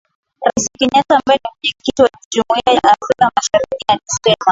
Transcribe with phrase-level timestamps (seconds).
[0.45, 4.45] Raisi Kenyatta ambaye ni Mwenyekiti wa Jumuia ya Afrika Mashariki alisema